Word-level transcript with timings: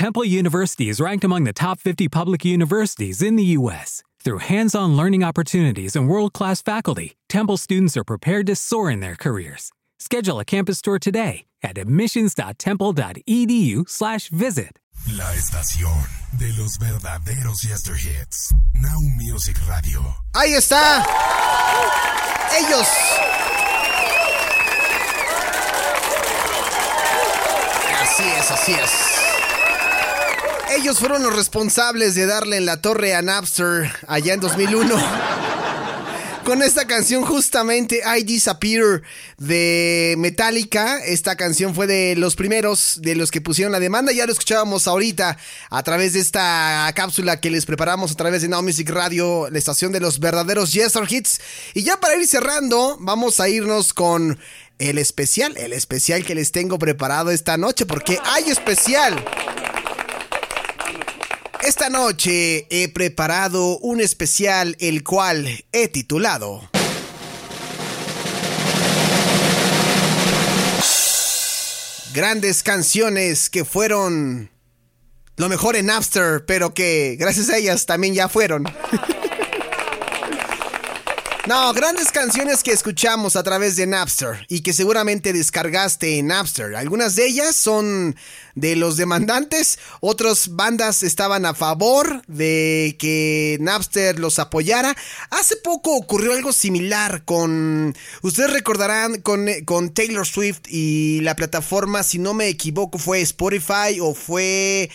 Temple 0.00 0.24
University 0.24 0.88
is 0.88 0.96
ranked 0.98 1.24
among 1.24 1.44
the 1.44 1.52
top 1.52 1.78
50 1.78 2.08
public 2.08 2.42
universities 2.42 3.20
in 3.20 3.36
the 3.36 3.44
U.S. 3.58 4.02
Through 4.24 4.38
hands 4.38 4.74
on 4.74 4.96
learning 4.96 5.22
opportunities 5.22 5.94
and 5.94 6.08
world 6.08 6.32
class 6.32 6.62
faculty, 6.62 7.18
Temple 7.28 7.58
students 7.58 7.98
are 7.98 8.04
prepared 8.04 8.46
to 8.46 8.56
soar 8.56 8.90
in 8.90 9.00
their 9.00 9.14
careers. 9.14 9.70
Schedule 9.98 10.40
a 10.40 10.44
campus 10.46 10.80
tour 10.80 10.98
today 10.98 11.44
at 11.62 11.76
admissions.temple.edu/slash 11.76 14.28
visit. 14.30 14.78
La 15.12 15.34
estación 15.34 16.08
de 16.38 16.50
los 16.56 16.78
verdaderos 16.78 17.62
Yesterhits. 17.62 18.54
Now 18.76 18.98
Music 19.18 19.58
Radio. 19.68 20.00
Ahí 20.34 20.54
está. 20.54 21.04
Ellos. 22.56 22.88
Así 28.00 28.24
es, 28.38 28.50
así 28.50 28.72
es. 28.72 29.09
Ellos 30.70 31.00
fueron 31.00 31.24
los 31.24 31.34
responsables 31.34 32.14
de 32.14 32.26
darle 32.26 32.56
en 32.56 32.64
la 32.64 32.80
torre 32.80 33.16
a 33.16 33.22
Napster 33.22 33.90
allá 34.06 34.34
en 34.34 34.40
2001. 34.40 34.94
Con 36.44 36.62
esta 36.62 36.86
canción 36.86 37.24
justamente 37.24 38.02
I 38.04 38.22
Disappear 38.22 39.02
de 39.36 40.14
Metallica. 40.16 41.04
Esta 41.04 41.34
canción 41.34 41.74
fue 41.74 41.88
de 41.88 42.14
los 42.14 42.36
primeros 42.36 43.00
de 43.02 43.16
los 43.16 43.32
que 43.32 43.40
pusieron 43.40 43.72
la 43.72 43.80
demanda. 43.80 44.12
Ya 44.12 44.26
lo 44.26 44.32
escuchábamos 44.32 44.86
ahorita 44.86 45.36
a 45.70 45.82
través 45.82 46.12
de 46.12 46.20
esta 46.20 46.88
cápsula 46.94 47.40
que 47.40 47.50
les 47.50 47.66
preparamos 47.66 48.12
a 48.12 48.16
través 48.16 48.42
de 48.42 48.48
Now 48.48 48.62
Music 48.62 48.88
Radio, 48.90 49.50
la 49.50 49.58
estación 49.58 49.90
de 49.90 49.98
los 49.98 50.20
verdaderos 50.20 50.72
Yester 50.72 51.04
Hits. 51.08 51.40
Y 51.74 51.82
ya 51.82 51.98
para 51.98 52.16
ir 52.16 52.28
cerrando, 52.28 52.96
vamos 53.00 53.40
a 53.40 53.48
irnos 53.48 53.92
con 53.92 54.38
el 54.78 54.98
especial, 54.98 55.56
el 55.56 55.72
especial 55.72 56.24
que 56.24 56.36
les 56.36 56.52
tengo 56.52 56.78
preparado 56.78 57.32
esta 57.32 57.56
noche, 57.56 57.86
porque 57.86 58.20
hay 58.24 58.44
especial. 58.50 59.24
Esta 61.62 61.90
noche 61.90 62.66
he 62.70 62.88
preparado 62.88 63.78
un 63.78 64.00
especial 64.00 64.76
el 64.80 65.04
cual 65.04 65.46
he 65.72 65.88
titulado 65.88 66.70
Grandes 72.14 72.62
canciones 72.62 73.50
que 73.50 73.64
fueron 73.64 74.50
lo 75.36 75.48
mejor 75.48 75.76
en 75.76 75.86
Napster, 75.86 76.44
pero 76.44 76.74
que 76.74 77.16
gracias 77.20 77.50
a 77.50 77.58
ellas 77.58 77.86
también 77.86 78.14
ya 78.14 78.28
fueron. 78.28 78.64
No, 81.50 81.72
grandes 81.72 82.12
canciones 82.12 82.62
que 82.62 82.70
escuchamos 82.70 83.34
a 83.34 83.42
través 83.42 83.74
de 83.74 83.84
Napster 83.84 84.46
y 84.48 84.60
que 84.60 84.72
seguramente 84.72 85.32
descargaste 85.32 86.16
en 86.16 86.28
Napster. 86.28 86.76
Algunas 86.76 87.16
de 87.16 87.26
ellas 87.26 87.56
son 87.56 88.14
de 88.54 88.76
los 88.76 88.96
demandantes, 88.96 89.80
otras 89.98 90.54
bandas 90.54 91.02
estaban 91.02 91.44
a 91.46 91.54
favor 91.54 92.22
de 92.28 92.94
que 93.00 93.58
Napster 93.60 94.20
los 94.20 94.38
apoyara. 94.38 94.94
Hace 95.30 95.56
poco 95.56 95.96
ocurrió 95.96 96.34
algo 96.34 96.52
similar 96.52 97.24
con, 97.24 97.96
ustedes 98.22 98.52
recordarán, 98.52 99.20
con, 99.20 99.48
con 99.64 99.92
Taylor 99.92 100.28
Swift 100.28 100.68
y 100.68 101.18
la 101.22 101.34
plataforma, 101.34 102.04
si 102.04 102.20
no 102.20 102.32
me 102.32 102.46
equivoco, 102.46 102.96
fue 102.96 103.22
Spotify 103.22 103.98
o 104.00 104.14
fue 104.14 104.88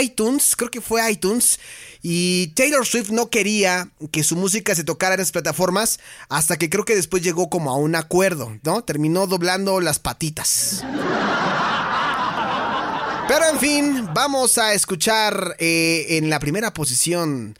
iTunes, 0.00 0.56
creo 0.56 0.70
que 0.70 0.80
fue 0.80 1.10
iTunes. 1.10 1.58
Y 2.02 2.48
Taylor 2.48 2.86
Swift 2.86 3.10
no 3.10 3.30
quería 3.30 3.88
que 4.10 4.24
su 4.24 4.36
música 4.36 4.74
se 4.74 4.84
tocara 4.84 5.14
en 5.14 5.20
las 5.20 5.32
plataformas 5.32 6.00
hasta 6.28 6.56
que 6.56 6.68
creo 6.68 6.84
que 6.84 6.96
después 6.96 7.22
llegó 7.22 7.48
como 7.48 7.70
a 7.70 7.76
un 7.76 7.94
acuerdo, 7.94 8.58
¿no? 8.62 8.84
Terminó 8.84 9.26
doblando 9.26 9.80
las 9.80 9.98
patitas. 9.98 10.84
Pero 13.26 13.48
en 13.48 13.58
fin, 13.58 14.08
vamos 14.12 14.58
a 14.58 14.74
escuchar 14.74 15.56
eh, 15.58 16.06
en 16.10 16.28
la 16.28 16.38
primera 16.40 16.74
posición. 16.74 17.56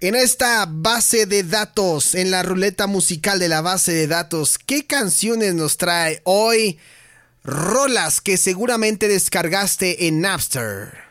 En 0.00 0.14
esta 0.14 0.66
base 0.68 1.26
de 1.26 1.44
datos, 1.44 2.14
en 2.14 2.30
la 2.30 2.42
ruleta 2.42 2.86
musical 2.86 3.38
de 3.38 3.48
la 3.48 3.60
base 3.60 3.92
de 3.92 4.06
datos, 4.06 4.58
¿qué 4.58 4.86
canciones 4.86 5.54
nos 5.54 5.76
trae 5.76 6.22
hoy? 6.24 6.78
Rolas 7.44 8.20
que 8.20 8.36
seguramente 8.36 9.08
descargaste 9.08 10.08
en 10.08 10.20
Napster. 10.22 11.09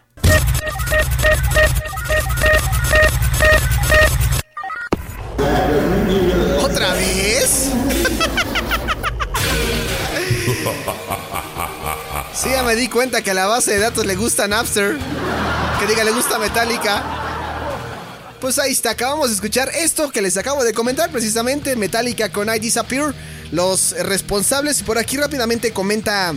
¿Otra 6.61 6.93
vez? 6.93 7.69
Sí, 12.33 12.49
ya 12.51 12.63
me 12.63 12.75
di 12.75 12.87
cuenta 12.87 13.21
que 13.21 13.31
a 13.31 13.33
la 13.33 13.47
base 13.47 13.71
de 13.71 13.79
datos 13.79 14.05
le 14.05 14.15
gusta 14.15 14.47
Napster. 14.47 14.97
Que 15.79 15.87
diga, 15.87 16.03
le 16.03 16.11
gusta 16.11 16.39
Metallica. 16.39 17.03
Pues 18.39 18.57
ahí 18.57 18.71
está, 18.71 18.91
acabamos 18.91 19.27
de 19.29 19.35
escuchar 19.35 19.69
esto 19.75 20.11
que 20.11 20.21
les 20.21 20.37
acabo 20.37 20.63
de 20.63 20.73
comentar, 20.73 21.11
precisamente 21.11 21.75
Metallica 21.75 22.31
con 22.31 22.53
I 22.53 22.59
Disappear. 22.59 23.13
Los 23.51 23.91
responsables, 23.91 24.81
por 24.83 24.97
aquí 24.97 25.17
rápidamente 25.17 25.73
comenta 25.73 26.33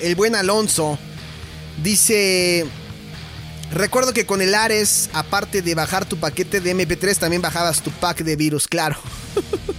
el 0.00 0.14
buen 0.14 0.34
Alonso. 0.34 0.98
Dice, 1.82 2.66
recuerdo 3.72 4.12
que 4.12 4.26
con 4.26 4.40
el 4.40 4.54
Ares, 4.54 5.10
aparte 5.12 5.62
de 5.62 5.74
bajar 5.74 6.06
tu 6.06 6.18
paquete 6.18 6.60
de 6.60 6.74
MP3, 6.74 7.16
también 7.16 7.42
bajabas 7.42 7.82
tu 7.82 7.90
pack 7.90 8.22
de 8.22 8.36
virus, 8.36 8.68
claro. 8.68 8.96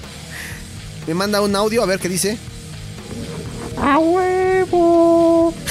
Me 1.07 1.13
manda 1.13 1.41
un 1.41 1.55
audio, 1.55 1.83
a 1.83 1.85
ver 1.85 1.99
qué 1.99 2.09
dice. 2.09 2.37
¡A 3.77 3.97
huevo! 3.99 5.53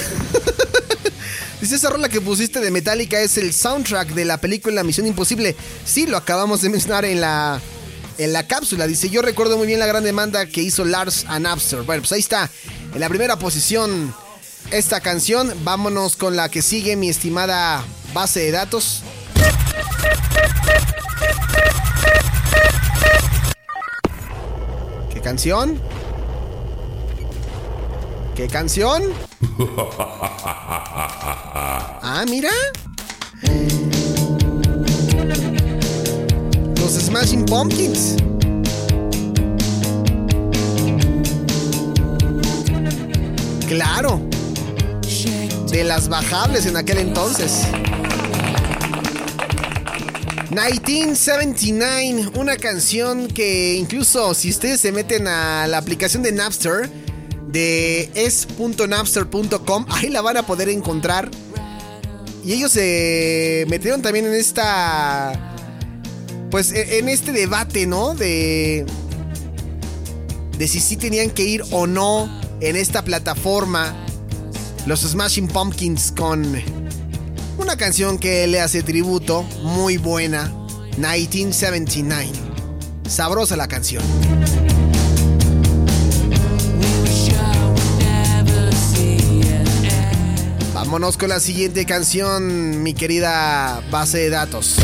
Dice 1.60 1.76
esa 1.76 1.88
rola 1.88 2.10
que 2.10 2.20
pusiste 2.20 2.60
de 2.60 2.70
Metallica 2.70 3.18
es 3.20 3.38
el 3.38 3.54
soundtrack 3.54 4.10
de 4.10 4.26
la 4.26 4.36
película 4.36 4.84
Misión 4.84 5.06
Imposible. 5.06 5.56
Sí, 5.86 6.06
lo 6.06 6.18
acabamos 6.18 6.60
de 6.60 6.68
mencionar 6.68 7.06
en 7.06 7.22
la, 7.22 7.58
en 8.18 8.34
la 8.34 8.46
cápsula. 8.46 8.86
Dice, 8.86 9.08
yo 9.08 9.22
recuerdo 9.22 9.56
muy 9.56 9.66
bien 9.66 9.78
la 9.78 9.86
gran 9.86 10.04
demanda 10.04 10.44
que 10.44 10.60
hizo 10.60 10.84
Lars 10.84 11.24
a 11.26 11.38
Napster. 11.38 11.80
Bueno, 11.82 12.02
pues 12.02 12.12
ahí 12.12 12.20
está. 12.20 12.50
En 12.92 13.00
la 13.00 13.08
primera 13.08 13.38
posición 13.38 14.14
esta 14.70 15.00
canción. 15.00 15.52
Vámonos 15.64 16.16
con 16.16 16.36
la 16.36 16.48
que 16.48 16.62
sigue 16.62 16.96
mi 16.96 17.08
estimada 17.08 17.84
base 18.12 18.40
de 18.40 18.50
datos. 18.50 19.02
¿Qué 25.12 25.20
canción? 25.20 25.80
¿Qué 28.34 28.48
canción? 28.48 29.02
Ah, 32.06 32.24
mira. 32.28 32.50
Los 36.76 36.92
Smashing 36.92 37.46
Pumpkins. 37.46 38.16
Claro. 43.68 44.20
De 45.74 45.82
las 45.82 46.08
bajables 46.08 46.66
en 46.66 46.76
aquel 46.76 46.98
entonces. 46.98 47.66
1979, 50.50 52.30
una 52.36 52.56
canción 52.58 53.26
que 53.26 53.74
incluso 53.74 54.34
si 54.34 54.50
ustedes 54.50 54.80
se 54.80 54.92
meten 54.92 55.26
a 55.26 55.66
la 55.66 55.78
aplicación 55.78 56.22
de 56.22 56.30
Napster, 56.30 56.88
de 57.48 58.08
es.napster.com, 58.14 59.86
ahí 59.88 60.10
la 60.10 60.22
van 60.22 60.36
a 60.36 60.46
poder 60.46 60.68
encontrar. 60.68 61.28
Y 62.44 62.52
ellos 62.52 62.70
se 62.70 63.66
metieron 63.68 64.00
también 64.00 64.26
en 64.26 64.34
esta. 64.34 65.32
Pues 66.52 66.70
e, 66.70 67.00
en 67.00 67.08
este 67.08 67.32
debate, 67.32 67.88
¿no? 67.88 68.14
De. 68.14 68.86
De 70.56 70.68
si 70.68 70.78
sí 70.78 70.96
tenían 70.96 71.30
que 71.30 71.42
ir 71.42 71.64
o 71.72 71.88
no 71.88 72.30
en 72.60 72.76
esta 72.76 73.02
plataforma. 73.02 74.03
Los 74.86 75.00
Smashing 75.00 75.48
Pumpkins 75.48 76.12
con 76.12 76.44
una 77.56 77.76
canción 77.78 78.18
que 78.18 78.46
le 78.46 78.60
hace 78.60 78.82
tributo, 78.82 79.42
muy 79.62 79.96
buena. 79.96 80.52
1979. 80.98 82.30
Sabrosa 83.08 83.56
la 83.56 83.66
canción. 83.66 84.02
Vámonos 90.74 91.16
con 91.16 91.30
la 91.30 91.40
siguiente 91.40 91.86
canción, 91.86 92.82
mi 92.82 92.92
querida 92.92 93.82
base 93.90 94.18
de 94.18 94.30
datos. 94.30 94.76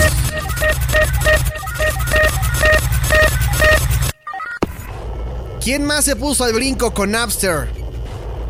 ¿Quién 5.62 5.84
más 5.84 6.06
se 6.06 6.16
puso 6.16 6.44
al 6.44 6.54
brinco 6.54 6.94
con 6.94 7.10
Napster? 7.10 7.79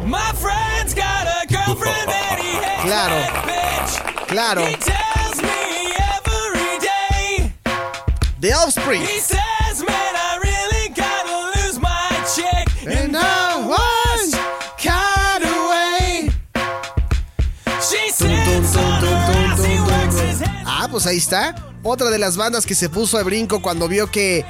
Claro. 2.81 3.15
that 3.15 3.45
bitch. 3.47 3.93
Claro. 4.29 4.65
He 4.65 4.75
tells 4.77 5.43
me 5.43 5.93
every 6.17 6.79
day. 6.81 7.53
The 8.41 8.53
Offspring. 8.53 9.03
He 9.03 9.21
says, 9.21 9.85
man, 9.87 10.15
I 10.17 10.39
really 10.43 10.89
gotta 10.95 11.51
lose 11.61 11.79
my 11.79 12.09
chick. 12.35 12.67
And 12.87 13.15
I 13.17 13.67
was 13.67 14.35
kind 14.79 15.45
of 15.45 15.69
way. 15.71 16.31
She 17.81 18.11
says 18.11 18.77
pues 20.91 21.07
ahí 21.07 21.19
está. 21.19 21.55
Otra 21.83 22.11
de 22.11 22.19
las 22.19 22.37
bandas 22.37 22.67
que 22.67 22.75
se 22.75 22.89
puso 22.89 23.17
a 23.19 23.23
brinco 23.23 23.63
cuando 23.63 23.89
vio 23.89 24.11
que 24.11 24.45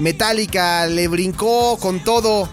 Metallica 0.00 0.86
le 0.86 1.08
brincó 1.08 1.78
con 1.78 2.02
todo 2.02 2.48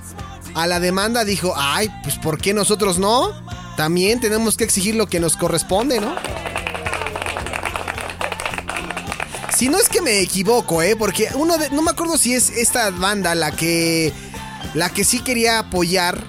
a 0.53 0.67
la 0.67 0.79
demanda, 0.79 1.23
dijo, 1.23 1.53
ay, 1.55 1.89
pues 2.03 2.17
¿por 2.17 2.37
qué 2.37 2.53
nosotros 2.53 2.99
no? 2.99 3.31
También 3.77 4.19
tenemos 4.19 4.57
que 4.57 4.63
exigir 4.63 4.95
lo 4.95 5.07
que 5.07 5.19
nos 5.19 5.37
corresponde, 5.37 5.99
¿no? 5.99 6.15
Si 9.55 9.69
no 9.69 9.77
es 9.77 9.89
que 9.89 10.01
me 10.01 10.19
equivoco, 10.19 10.81
¿eh? 10.81 10.95
Porque 10.95 11.29
uno 11.35 11.57
de, 11.57 11.69
no 11.69 11.81
me 11.81 11.91
acuerdo 11.91 12.17
si 12.17 12.33
es 12.33 12.49
esta 12.49 12.89
banda 12.89 13.35
la 13.35 13.51
que 13.51 14.11
la 14.73 14.89
que 14.89 15.03
sí 15.03 15.19
quería 15.19 15.59
apoyar 15.59 16.23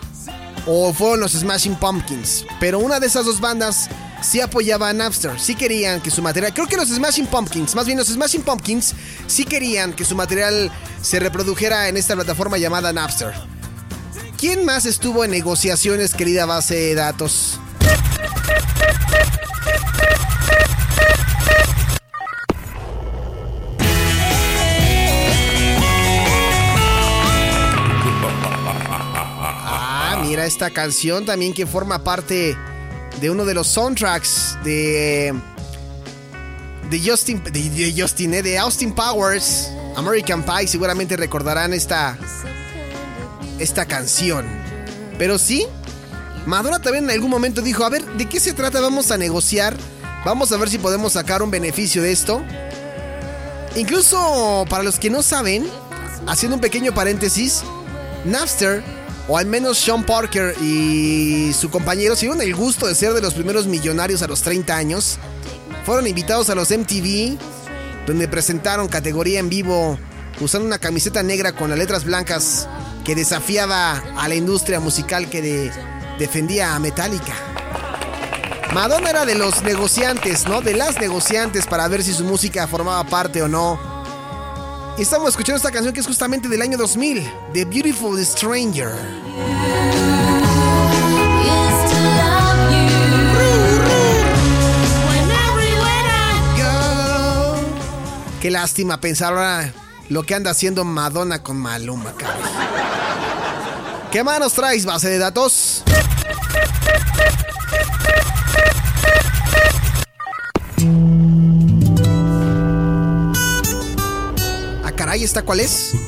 o 0.66 0.92
fueron 0.92 1.20
los 1.20 1.32
Smashing 1.32 1.76
Pumpkins, 1.76 2.44
pero 2.60 2.78
una 2.78 3.00
de 3.00 3.06
esas 3.06 3.24
dos 3.24 3.40
bandas 3.40 3.88
sí 4.20 4.40
apoyaba 4.40 4.88
a 4.88 4.92
Napster, 4.92 5.40
sí 5.40 5.54
querían 5.54 6.00
que 6.00 6.10
su 6.10 6.22
material, 6.22 6.52
creo 6.54 6.66
que 6.66 6.76
los 6.76 6.88
Smashing 6.88 7.26
Pumpkins, 7.26 7.74
más 7.74 7.86
bien 7.86 7.98
los 7.98 8.08
Smashing 8.08 8.42
Pumpkins 8.42 8.94
sí 9.26 9.44
querían 9.44 9.92
que 9.92 10.04
su 10.04 10.14
material 10.14 10.70
se 11.00 11.18
reprodujera 11.18 11.88
en 11.88 11.96
esta 11.96 12.14
plataforma 12.14 12.58
llamada 12.58 12.92
Napster. 12.92 13.32
¿Quién 14.42 14.64
más 14.64 14.86
estuvo 14.86 15.24
en 15.24 15.30
negociaciones, 15.30 16.14
querida 16.14 16.46
base 16.46 16.74
de 16.74 16.94
datos? 16.96 17.60
Ah, 29.64 30.20
mira 30.26 30.44
esta 30.44 30.70
canción 30.70 31.24
también 31.24 31.54
que 31.54 31.64
forma 31.64 32.02
parte 32.02 32.56
de 33.20 33.30
uno 33.30 33.44
de 33.44 33.54
los 33.54 33.68
soundtracks 33.68 34.58
de 34.64 35.32
de 36.90 37.00
Justin 37.00 37.44
de, 37.44 37.94
Justin 37.96 38.34
eh, 38.34 38.42
de 38.42 38.58
Austin 38.58 38.92
Powers, 38.92 39.70
American 39.94 40.42
Pie, 40.42 40.66
seguramente 40.66 41.16
recordarán 41.16 41.72
esta 41.72 42.18
esta 43.62 43.86
canción. 43.86 44.46
Pero 45.18 45.38
sí, 45.38 45.66
Madonna 46.46 46.80
también 46.80 47.04
en 47.04 47.10
algún 47.10 47.30
momento 47.30 47.62
dijo, 47.62 47.84
a 47.84 47.88
ver, 47.88 48.04
¿de 48.04 48.28
qué 48.28 48.40
se 48.40 48.52
trata? 48.52 48.80
Vamos 48.80 49.10
a 49.10 49.16
negociar, 49.16 49.76
vamos 50.24 50.50
a 50.52 50.56
ver 50.56 50.68
si 50.68 50.78
podemos 50.78 51.12
sacar 51.12 51.42
un 51.42 51.50
beneficio 51.50 52.02
de 52.02 52.12
esto. 52.12 52.42
Incluso 53.76 54.64
para 54.68 54.82
los 54.82 54.98
que 54.98 55.08
no 55.08 55.22
saben, 55.22 55.66
haciendo 56.26 56.56
un 56.56 56.60
pequeño 56.60 56.92
paréntesis, 56.92 57.62
Napster, 58.24 58.82
o 59.28 59.38
al 59.38 59.46
menos 59.46 59.78
Sean 59.78 60.04
Parker 60.04 60.54
y 60.60 61.52
su 61.52 61.70
compañero, 61.70 62.16
se 62.16 62.26
el 62.26 62.54
gusto 62.54 62.86
de 62.86 62.94
ser 62.94 63.12
de 63.12 63.22
los 63.22 63.34
primeros 63.34 63.66
millonarios 63.66 64.22
a 64.22 64.26
los 64.26 64.42
30 64.42 64.76
años. 64.76 65.18
Fueron 65.86 66.06
invitados 66.06 66.50
a 66.50 66.54
los 66.54 66.70
MTV, 66.70 67.38
donde 68.06 68.28
presentaron 68.28 68.88
categoría 68.88 69.38
en 69.38 69.48
vivo 69.48 69.98
usando 70.40 70.66
una 70.66 70.78
camiseta 70.78 71.22
negra 71.22 71.52
con 71.52 71.70
las 71.70 71.78
letras 71.78 72.04
blancas 72.04 72.68
que 73.04 73.14
desafiaba 73.14 74.02
a 74.16 74.28
la 74.28 74.34
industria 74.34 74.80
musical 74.80 75.28
que 75.28 75.42
de- 75.42 75.72
defendía 76.18 76.74
a 76.74 76.78
Metallica. 76.78 77.34
Madonna 78.72 79.10
era 79.10 79.24
de 79.26 79.34
los 79.34 79.62
negociantes, 79.62 80.46
¿no? 80.48 80.60
De 80.62 80.74
las 80.74 80.98
negociantes 80.98 81.66
para 81.66 81.88
ver 81.88 82.02
si 82.02 82.12
su 82.12 82.24
música 82.24 82.66
formaba 82.66 83.04
parte 83.04 83.42
o 83.42 83.48
no. 83.48 83.78
Y 84.96 85.02
estamos 85.02 85.30
escuchando 85.30 85.56
esta 85.56 85.70
canción 85.70 85.92
que 85.92 86.00
es 86.00 86.06
justamente 86.06 86.48
del 86.48 86.62
año 86.62 86.78
2000, 86.78 87.28
The 87.52 87.64
Beautiful 87.64 88.24
Stranger. 88.24 88.92
Qué 98.40 98.50
lástima 98.50 99.00
pensar 99.00 99.32
ahora 99.34 99.72
lo 100.08 100.22
que 100.24 100.34
anda 100.34 100.50
haciendo 100.50 100.84
Madonna 100.84 101.42
con 101.42 101.56
Maluma, 101.56 102.12
caray. 102.12 102.40
¿Qué 104.10 104.22
más 104.22 104.40
nos 104.40 104.52
traes, 104.52 104.84
base 104.84 105.08
de 105.08 105.18
datos? 105.18 105.82
Ah, 114.84 114.92
caray, 114.96 115.22
¿esta 115.24 115.42
cuál 115.42 115.60
es? 115.60 115.92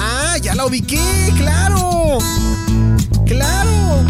Ah, 0.00 0.36
ya 0.40 0.54
la 0.54 0.64
ubiqué, 0.64 1.32
claro. 1.36 2.18
Claro. 3.26 4.04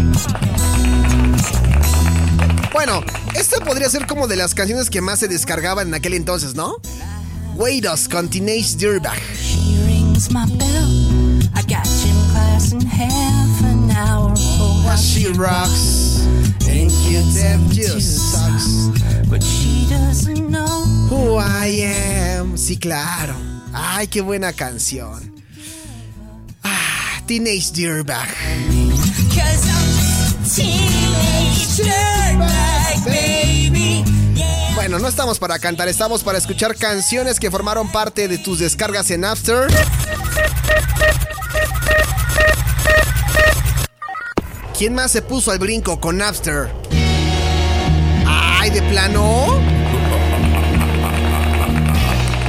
Bueno, 2.71 3.03
esta 3.35 3.59
podría 3.63 3.89
ser 3.89 4.05
como 4.05 4.27
de 4.27 4.35
las 4.35 4.53
canciones 4.53 4.89
que 4.89 5.01
más 5.01 5.19
se 5.19 5.27
descargaban 5.27 5.87
en 5.87 5.93
aquel 5.93 6.13
entonces, 6.13 6.55
¿no? 6.55 6.75
Wait 7.55 7.85
Us 7.85 8.07
con 8.07 8.29
Teenage 8.29 8.75
Dirtbag. 8.77 9.19
She 9.35 9.77
rings 9.85 10.29
my 10.31 10.45
bell. 10.57 11.39
I 11.55 11.61
got 11.63 11.83
gym 11.85 12.15
class 12.31 12.71
in 12.71 12.81
half 12.81 13.63
an 13.63 13.91
hour. 13.91 14.35
She 14.97 15.27
rocks 15.33 16.25
and 16.67 16.89
Q-tip 16.89 17.59
just 17.71 18.31
sucks. 18.31 18.89
but 19.29 19.43
she 19.43 19.87
doesn't 19.89 20.49
know. 20.49 20.83
Who 21.09 21.37
I 21.37 21.67
am. 22.37 22.55
Sí, 22.57 22.77
claro. 22.77 23.35
Ay, 23.73 24.07
qué 24.07 24.21
buena 24.21 24.53
canción. 24.53 25.41
Ah, 26.63 27.21
Teenage 27.27 27.71
Dirtbag. 27.73 28.27
Cause 29.33 29.65
I'm 29.65 30.43
just 30.45 30.59
a. 30.59 30.63
Yeah. 30.63 30.98
Bueno, 34.89 34.97
no 34.97 35.07
estamos 35.07 35.37
para 35.37 35.59
cantar, 35.59 35.87
estamos 35.87 36.23
para 36.23 36.37
escuchar 36.39 36.75
canciones 36.75 37.39
que 37.39 37.51
formaron 37.51 37.91
parte 37.91 38.27
de 38.27 38.39
tus 38.39 38.57
descargas 38.57 39.11
en 39.11 39.21
Napster. 39.21 39.67
¿Quién 44.75 44.95
más 44.95 45.11
se 45.11 45.21
puso 45.21 45.51
al 45.51 45.59
brinco 45.59 45.99
con 45.99 46.17
Napster? 46.17 46.71
¡Ay, 48.25 48.71
de 48.71 48.81
plano! 48.81 49.59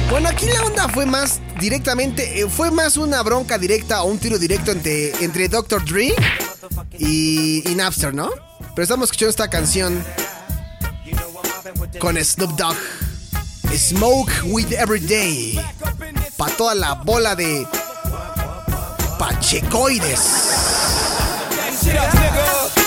Bueno, 0.09 0.29
aquí 0.29 0.45
la 0.47 0.63
onda 0.63 0.89
fue 0.89 1.05
más 1.05 1.41
directamente, 1.59 2.41
eh, 2.41 2.47
fue 2.49 2.71
más 2.71 2.97
una 2.97 3.21
bronca 3.21 3.57
directa 3.57 4.01
o 4.01 4.05
un 4.07 4.17
tiro 4.17 4.39
directo 4.39 4.71
entre, 4.71 5.11
entre 5.23 5.47
Dr. 5.47 5.85
Dre 5.85 6.15
y, 6.97 7.69
y 7.69 7.75
Napster, 7.75 8.13
¿no? 8.15 8.29
Pero 8.73 8.83
estamos 8.83 9.07
escuchando 9.07 9.29
esta 9.29 9.49
canción 9.49 10.03
con 11.99 12.17
Snoop 12.23 12.51
Dogg. 12.55 12.75
Smoke 13.75 14.31
with 14.45 14.71
Everyday. 14.71 15.59
Pa' 16.37 16.49
toda 16.57 16.75
la 16.75 16.93
bola 16.95 17.35
de 17.35 17.67
pachecoides. 19.19 20.19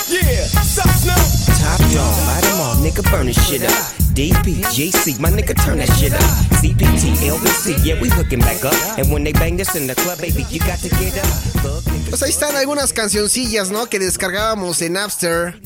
Yeah, 0.07 0.47
sup, 0.63 0.89
Snoop? 1.01 1.17
Top 1.59 1.79
dog, 1.93 2.15
light 2.27 2.45
'em 2.45 2.59
all, 2.61 2.75
nigga, 2.77 3.01
burn 3.11 3.27
this 3.27 3.37
shit 3.47 3.63
up. 3.63 3.71
DP, 4.13 4.63
JC, 4.71 5.19
my 5.19 5.29
nigga, 5.29 5.53
turn 5.65 5.77
that 5.79 5.89
shit 5.97 6.13
up. 6.13 6.21
CPT, 6.61 7.27
LBC, 7.27 7.75
yeah, 7.83 7.99
we 7.99 8.09
hooking 8.09 8.39
back 8.39 8.63
up. 8.63 8.73
And 8.97 9.11
when 9.11 9.23
they 9.23 9.33
bang 9.33 9.57
this 9.57 9.75
in 9.75 9.87
the 9.87 9.95
club, 9.95 10.19
baby, 10.19 10.45
you 10.49 10.59
got 10.59 10.79
to 10.79 10.89
get 10.89 11.17
up. 11.17 11.94
Pues 12.15 12.23
ahí 12.23 12.29
están 12.29 12.55
algunas 12.55 12.93
cancioncillas, 12.93 13.71
¿no? 13.71 13.87
Que 13.87 13.99
descargábamos 13.99 14.81
en 14.81 14.93
Napster. 14.93 15.59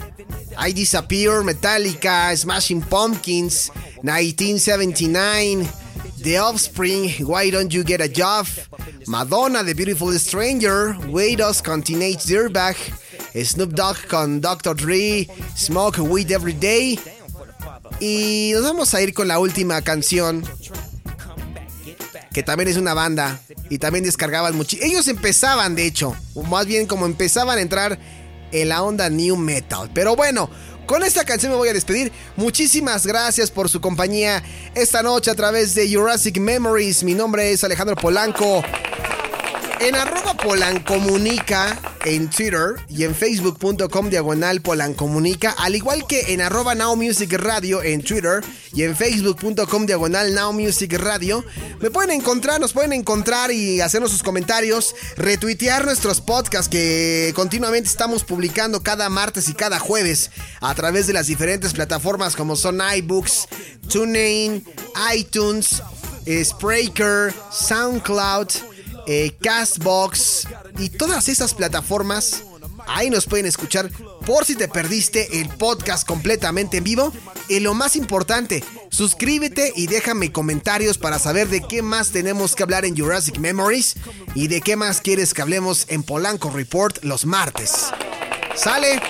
I 0.57 0.73
Disappear, 0.73 1.43
Metallica, 1.43 2.35
Smashing 2.35 2.81
Pumpkins, 2.81 3.71
1979, 4.01 5.69
The 6.23 6.39
Offspring, 6.39 7.23
Why 7.23 7.51
Don't 7.51 7.71
You 7.71 7.83
Get 7.85 8.01
a 8.01 8.07
Job, 8.07 8.47
Madonna, 9.05 9.63
The 9.63 9.75
Beautiful 9.75 10.19
Stranger, 10.19 10.97
Us 11.07 11.61
con 11.61 11.83
Teenage 11.83 12.25
Dirtbag, 12.25 12.75
Snoop 13.35 13.73
Dogg 13.73 14.07
con 14.07 14.41
Dr. 14.41 14.75
Dre, 14.75 15.29
Smoke 15.55 15.99
Weed 15.99 16.31
Every 16.31 16.53
Day. 16.53 16.99
Y 17.99 18.53
nos 18.55 18.63
vamos 18.63 18.95
a 18.95 19.01
ir 19.03 19.13
con 19.13 19.27
la 19.27 19.37
última 19.37 19.83
canción, 19.83 20.43
que 22.33 22.43
también 22.43 22.69
es 22.69 22.77
una 22.77 22.93
banda 22.93 23.39
y 23.69 23.79
también 23.79 24.03
descargaban 24.03 24.55
mucho. 24.55 24.77
Ellos 24.81 25.07
empezaban, 25.07 25.75
de 25.75 25.85
hecho, 25.85 26.15
más 26.49 26.65
bien 26.65 26.85
como 26.85 27.05
empezaban 27.05 27.57
a 27.57 27.61
entrar 27.61 27.99
en 28.51 28.69
la 28.69 28.83
onda 28.83 29.09
new 29.09 29.35
metal. 29.35 29.89
Pero 29.93 30.15
bueno, 30.15 30.49
con 30.85 31.03
esta 31.03 31.23
canción 31.23 31.51
me 31.51 31.57
voy 31.57 31.69
a 31.69 31.73
despedir. 31.73 32.11
Muchísimas 32.35 33.05
gracias 33.05 33.51
por 33.51 33.69
su 33.69 33.81
compañía 33.81 34.43
esta 34.75 35.03
noche 35.03 35.31
a 35.31 35.35
través 35.35 35.75
de 35.75 35.93
Jurassic 35.93 36.39
Memories. 36.39 37.03
Mi 37.03 37.13
nombre 37.13 37.51
es 37.51 37.63
Alejandro 37.63 37.95
Polanco. 37.95 38.63
En 39.81 39.95
arroba 39.95 40.35
polancomunica 40.35 41.79
en 42.03 42.29
Twitter 42.29 42.75
y 42.89 43.05
en 43.05 43.15
facebook.com 43.15 44.09
diagonal 44.09 44.61
polancomunica, 44.61 45.51
al 45.57 45.73
igual 45.73 46.05
que 46.05 46.33
en 46.33 46.41
arroba 46.41 46.75
Now 46.75 46.97
Music 46.97 47.31
Radio 47.33 47.81
en 47.81 48.03
Twitter 48.03 48.43
y 48.73 48.83
en 48.83 48.93
facebook.com 48.93 49.85
diagonal 49.85 50.35
Now 50.35 50.51
Music 50.51 50.93
Radio, 50.93 51.45
me 51.79 51.89
pueden 51.91 52.11
encontrar, 52.11 52.59
nos 52.59 52.73
pueden 52.73 52.91
encontrar 52.91 53.51
y 53.51 53.79
hacernos 53.79 54.11
sus 54.11 54.21
comentarios, 54.21 54.95
retuitear 55.15 55.85
nuestros 55.85 56.19
podcasts 56.19 56.67
que 56.67 57.31
continuamente 57.33 57.89
estamos 57.89 58.25
publicando 58.25 58.83
cada 58.83 59.07
martes 59.07 59.47
y 59.47 59.53
cada 59.53 59.79
jueves 59.79 60.29
a 60.59 60.75
través 60.75 61.07
de 61.07 61.13
las 61.13 61.27
diferentes 61.27 61.73
plataformas 61.73 62.35
como 62.35 62.57
son 62.57 62.81
iBooks, 62.97 63.47
TuneIn, 63.89 64.65
iTunes, 65.15 65.81
eh, 66.25 66.43
Spreaker, 66.43 67.33
SoundCloud, 67.51 68.49
eh, 69.11 69.35
Castbox 69.41 70.47
y 70.77 70.89
todas 70.89 71.29
esas 71.29 71.55
plataformas. 71.55 72.43
Ahí 72.85 73.09
nos 73.09 73.25
pueden 73.25 73.47
escuchar 73.47 73.89
por 74.23 74.45
si 74.45 74.55
te 74.55 74.67
perdiste 74.67 75.41
el 75.41 75.49
podcast 75.49 76.07
completamente 76.07 76.77
en 76.77 76.83
vivo. 76.83 77.11
Y 77.47 77.59
lo 77.59 77.73
más 77.73 77.95
importante, 77.95 78.63
suscríbete 78.91 79.73
y 79.75 79.87
déjame 79.87 80.31
comentarios 80.31 80.99
para 80.99 81.17
saber 81.17 81.47
de 81.47 81.61
qué 81.61 81.81
más 81.81 82.11
tenemos 82.11 82.55
que 82.55 82.61
hablar 82.61 82.85
en 82.85 82.95
Jurassic 82.95 83.39
Memories 83.39 83.95
y 84.35 84.47
de 84.47 84.61
qué 84.61 84.75
más 84.75 85.01
quieres 85.01 85.33
que 85.33 85.41
hablemos 85.41 85.85
en 85.89 86.03
Polanco 86.03 86.51
Report 86.51 87.03
los 87.03 87.25
martes. 87.25 87.87
¿Sale? 88.55 89.01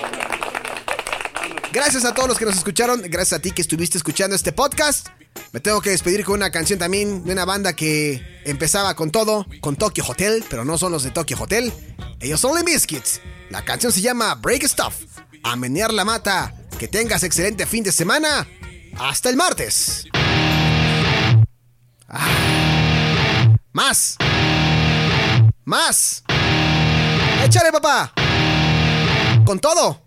Gracias 1.74 2.06
a 2.06 2.14
todos 2.14 2.28
los 2.28 2.38
que 2.38 2.46
nos 2.46 2.56
escucharon, 2.56 3.02
gracias 3.02 3.38
a 3.38 3.42
ti 3.42 3.50
que 3.50 3.60
estuviste 3.60 3.98
escuchando 3.98 4.34
este 4.34 4.52
podcast. 4.52 5.08
Me 5.52 5.58
tengo 5.58 5.80
que 5.80 5.90
despedir 5.90 6.24
con 6.24 6.36
una 6.36 6.50
canción 6.50 6.78
también 6.78 7.24
de 7.24 7.32
una 7.32 7.44
banda 7.44 7.72
que 7.74 8.22
empezaba 8.44 8.94
con 8.94 9.10
todo, 9.10 9.46
con 9.60 9.74
Tokyo 9.74 10.04
Hotel, 10.06 10.44
pero 10.48 10.64
no 10.64 10.78
son 10.78 10.92
los 10.92 11.02
de 11.02 11.10
Tokyo 11.10 11.36
Hotel. 11.40 11.72
Ellos 12.20 12.40
son 12.40 12.54
Limp 12.54 12.68
Bizkit. 12.68 13.04
La 13.50 13.64
canción 13.64 13.92
se 13.92 14.00
llama 14.00 14.36
Break 14.36 14.62
Stuff. 14.62 14.94
A 15.42 15.56
menear 15.56 15.92
la 15.92 16.04
mata. 16.04 16.54
Que 16.78 16.86
tengas 16.86 17.24
excelente 17.24 17.66
fin 17.66 17.82
de 17.82 17.90
semana. 17.90 18.46
Hasta 18.96 19.28
el 19.28 19.36
martes. 19.36 20.06
Ah. 22.08 23.56
Más. 23.72 24.16
Más. 25.64 26.22
Échale, 27.44 27.72
papá. 27.72 28.12
Con 29.44 29.58
todo. 29.58 30.00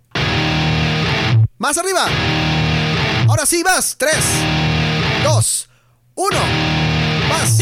Más 1.57 1.77
arriba. 1.77 2.07
Ahora 3.27 3.45
sí, 3.45 3.61
vas. 3.63 3.95
Tres, 3.97 4.23
dos, 5.43 5.67
uno. 6.15 6.39
Más. 7.27 7.57